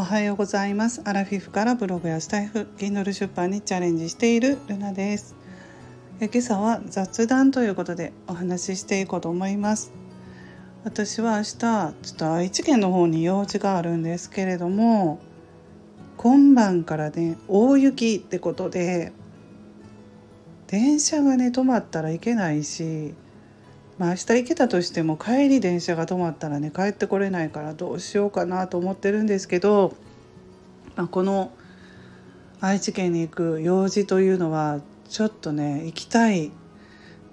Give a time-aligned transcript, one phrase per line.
[0.00, 1.02] おはようございます。
[1.04, 5.36] アラフィフからブログやスタイフ Kindle 出版にチャレンジしているルナです。
[6.20, 9.92] え今朝は雑談ということでお話ししていこうと思います。
[10.84, 15.20] 私は明日ちょっと愛知県の方に用事があるんですけれども
[16.16, 19.12] 今晩からね大雪ってことで
[20.68, 23.12] 電車がね止まったらいけないし
[24.00, 29.94] まあ、明日行けたとしても帰り電車が止まったらね帰ってこれないからどうしようかなと思ってるんですけど、
[30.96, 31.52] まあ、この
[32.62, 36.50] 愛知県に行く用事というのはちょっとね行きたい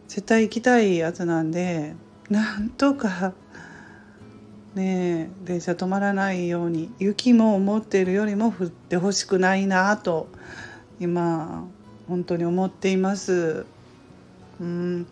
[0.09, 1.95] 絶対行きたいやつなんで
[2.29, 3.31] なんとか
[4.75, 10.27] ね電車止まらないように雪も思っているよりも降ってほしくないなと
[10.99, 11.65] 今
[12.09, 13.65] 本当に思っています。
[14.59, 15.07] うん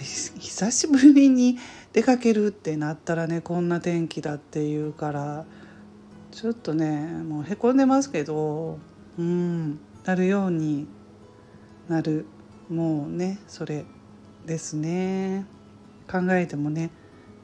[0.00, 1.58] 久しぶりに
[1.92, 5.44] 出かけるってなったらねこんな天気だっていうから
[6.32, 8.78] ちょっとねもうへこんでますけど
[9.18, 10.86] うんなるように
[11.88, 12.26] なる。
[12.70, 13.84] もうねそれ
[14.46, 15.44] ですね。
[16.10, 16.90] 考えてもね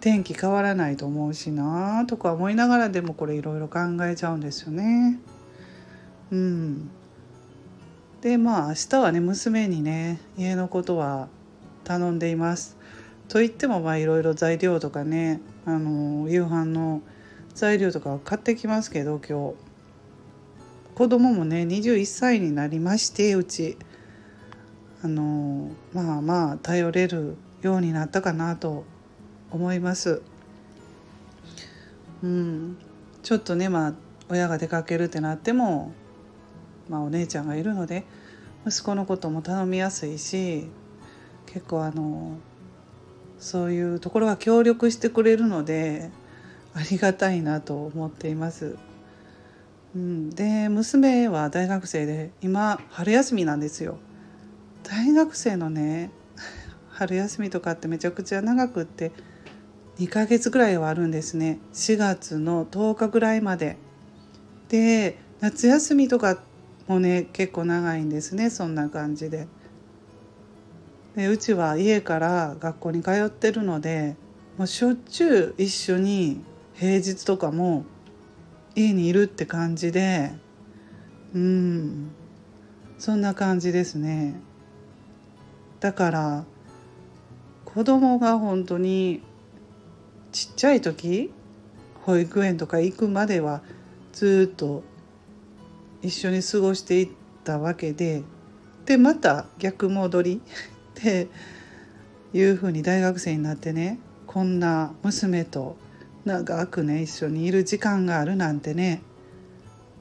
[0.00, 5.20] 天気変わらないと思うしなとか思いながらでもこれいろいろ考えちゃうんですよね。
[6.30, 6.90] うん、
[8.20, 11.28] でまあ明日はね娘にね家のことは
[11.86, 12.76] 頼んでいます。
[13.28, 17.00] といってもまあいろいろ材料とかねあの夕飯の
[17.54, 19.54] 材料とかを買ってきますけど今日
[20.94, 23.78] 子供もね21歳になりましてうち
[25.02, 28.84] あのまあまあ頼れるようになったかなと
[29.50, 30.22] 思います。
[32.22, 32.78] うん、
[33.22, 33.94] ちょっとねまあ
[34.28, 35.92] 親が出かけるってなっても、
[36.88, 38.04] まあ、お姉ちゃんがいるので
[38.66, 40.66] 息子のことも頼みやすいし
[41.46, 42.38] 結構あの
[43.38, 46.10] そういうところが協力してくれるので
[46.74, 48.76] ありがたいなと思っています。
[49.94, 53.98] うん、で娘は大学生で今春休みなんですよ。
[54.82, 56.10] 大学生のね
[56.90, 59.12] 春休みとかってめちゃくちゃ長くって
[59.98, 63.78] 2ヶ月ぐらいはあるんですね4月の10日ぐらいまで。
[64.68, 66.38] で夏休みとか
[66.88, 69.48] もね結構長いんですねそんな感じで。
[71.16, 74.16] でうちは家から学校に通ってるので
[74.58, 76.42] もうしょっちゅう一緒に
[76.74, 77.86] 平日とかも
[78.74, 80.32] 家にいるって感じで
[81.34, 82.10] うん
[82.98, 84.40] そんな感じですね。
[85.80, 86.44] だから
[87.64, 89.22] 子供が本当に
[90.32, 91.32] ちっちゃい時
[92.04, 93.62] 保育園とか行くまでは
[94.12, 94.82] ずっと
[96.02, 97.08] 一緒に過ごしていっ
[97.44, 98.22] たわけで
[98.84, 100.42] でまた逆戻り。
[100.98, 101.28] って
[102.32, 105.76] いうふうに大学生になってねこんな娘と
[106.24, 109.02] 長くね一緒にいる時間があるなんてね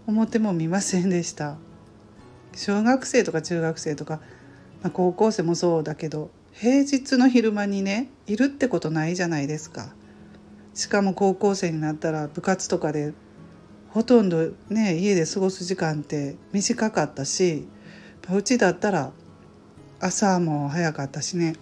[0.07, 1.57] 思ってもみませんでした。
[2.55, 4.21] 小学生とか中学生とか、
[4.81, 9.93] まあ、高校生もそうだけど平日の昼間にねいるってことないじゃないですか。
[10.73, 13.13] しかも高校生になったら部活とかで
[13.89, 17.67] ほとんどね家で過ごす時間って短かったし
[18.29, 19.11] うちだったら
[20.05, 21.55] 朝も早かったしね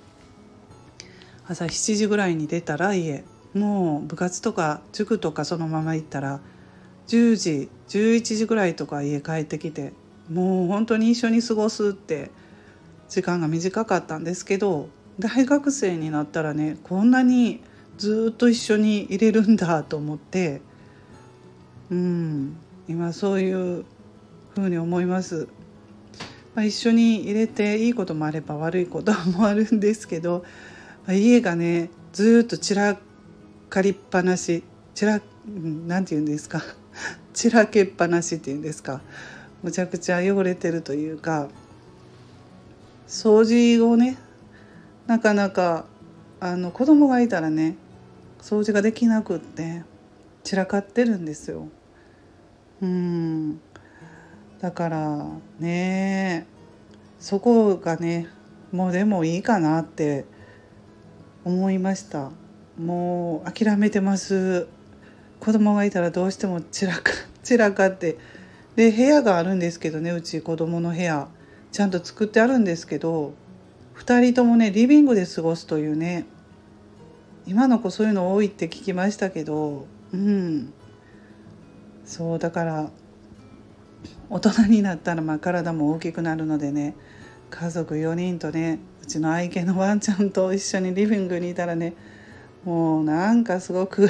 [1.47, 3.23] 朝7時ぐらいに出たら家
[3.53, 6.41] もう部活とか塾とかそのまま行ったら
[7.07, 9.93] 10時11時ぐらいとか家帰ってきて
[10.29, 12.31] もう本当に一緒に過ごすって
[13.07, 14.89] 時間が短かったんですけど
[15.19, 17.61] 大学生になったらねこんなに
[17.97, 20.59] ずっと一緒にいれるんだと思って
[21.89, 22.57] うん
[22.89, 23.85] 今そういう
[24.53, 25.47] ふうに思います。
[26.55, 30.43] まあ、一緒に入れていいこともあれば悪いこともあるんですけど、
[31.07, 32.97] まあ、家がねずっと散ら
[33.69, 36.61] かりっぱなし散らなんて言うんですか？
[37.33, 39.01] 散らけっぱなしっていうんですか？
[39.63, 41.49] むちゃくちゃ汚れてるというか
[43.07, 44.17] 掃除をね
[45.07, 45.85] なかなか
[46.39, 47.75] あの子供がいたらね
[48.41, 49.83] 掃除ができなくって
[50.43, 51.67] 散らかってるんですよ。
[52.81, 53.59] うん。
[54.63, 55.25] だから
[55.59, 56.47] ね
[57.19, 58.29] そこがね
[58.71, 60.23] もうでもいいかなって
[61.43, 62.31] 思いました。
[62.79, 64.69] もう諦めてます。
[65.41, 67.11] 子供がいたらどうしても散らか
[67.43, 68.17] 散らかって。
[68.77, 71.27] で部屋があるんですけどねうち子供の部屋。
[71.73, 73.33] ちゃんと作ってあるんですけど
[73.97, 76.25] 2人ともねリビングで過ごすというね。
[77.45, 80.71] 今の子そういうの多いって聞きましたけどうん。
[82.05, 82.89] そうだから
[84.29, 86.95] 大人になったらま体も大きくなるのでね
[87.49, 91.93] 家族4人とねうちの愛犬のワンちゃんと一緒にリビングにいたらね
[92.63, 94.09] もうなんかすごく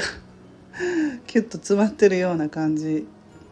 [1.28, 3.08] キュッと詰まってるような感じ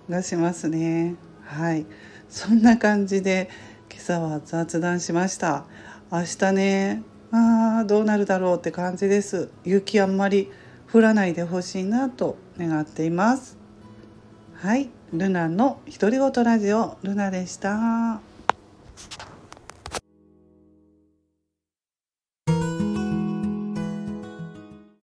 [0.10, 1.16] がしますね。
[1.44, 1.86] はい。
[2.30, 3.50] そんな感じで
[3.90, 5.66] 今朝は雑談しました。
[6.12, 9.50] 明日ねあーどうなるだろうって感じです。
[9.64, 10.52] 雪あんまり
[10.92, 13.58] 降らないでほしいなと願っています。
[14.56, 14.90] はい。
[15.14, 18.31] ルナの独り言ラジオルナでした。